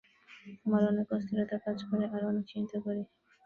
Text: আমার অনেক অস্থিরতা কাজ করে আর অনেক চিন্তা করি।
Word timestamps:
আমার 0.65 0.81
অনেক 0.91 1.07
অস্থিরতা 1.11 1.57
কাজ 1.65 1.77
করে 1.89 2.05
আর 2.07 2.21
অনেক 2.25 2.45
চিন্তা 2.51 2.77
করি। 2.85 3.01